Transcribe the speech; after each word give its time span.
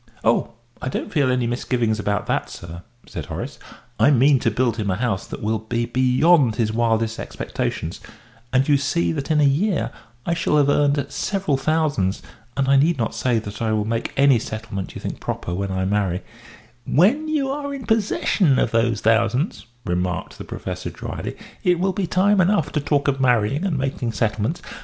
"Oh, 0.23 0.53
I 0.81 0.89
don't 0.89 1.13
feel 1.13 1.31
any 1.31 1.45
misgivings 1.45 1.99
about 1.99 2.25
that, 2.25 2.49
sir," 2.49 2.81
said 3.05 3.27
Horace. 3.27 3.59
"I 3.99 4.09
mean 4.09 4.39
to 4.39 4.49
build 4.49 4.77
him 4.77 4.89
a 4.89 4.95
house 4.95 5.27
that 5.27 5.43
will 5.43 5.59
be 5.59 5.85
beyond 5.85 6.55
his 6.55 6.73
wildest 6.73 7.19
expectations, 7.19 7.99
and 8.51 8.67
you 8.67 8.77
see 8.77 9.11
that 9.11 9.29
in 9.29 9.39
a 9.39 9.43
year 9.43 9.91
I 10.25 10.33
shall 10.33 10.57
have 10.57 10.69
earned 10.69 11.05
several 11.09 11.55
thousands, 11.55 12.23
and 12.57 12.67
I 12.67 12.77
need 12.77 12.97
not 12.97 13.13
say 13.13 13.37
that 13.37 13.61
I 13.61 13.73
will 13.73 13.85
make 13.85 14.11
any 14.17 14.39
settlement 14.39 14.95
you 14.95 15.01
think 15.01 15.19
proper 15.19 15.53
when 15.53 15.69
I 15.71 15.85
marry" 15.85 16.23
"When 16.97 17.27
you 17.27 17.51
are 17.51 17.71
in 17.71 17.85
possession 17.85 18.57
of 18.57 18.71
those 18.71 19.01
thousands," 19.01 19.67
remarked 19.85 20.39
the 20.39 20.43
Professor, 20.45 20.89
dryly, 20.89 21.35
"it 21.63 21.79
will 21.79 21.93
be 21.93 22.07
time 22.07 22.41
enough 22.41 22.71
to 22.71 22.79
talk 22.81 23.07
of 23.07 23.21
marrying 23.21 23.63
and 23.63 23.77
making 23.77 24.13
settlements. 24.13 24.63